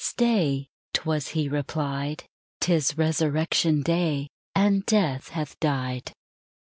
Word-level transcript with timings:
Stay, 0.03 0.67
'Twas 0.93 1.27
He 1.37 1.47
replied!" 1.47 2.23
'Tis 2.59 2.97
Resurrection 2.97 3.83
Day, 3.83 4.29
And 4.55 4.83
death 4.87 5.29
hath 5.29 5.59
died!" 5.59 6.11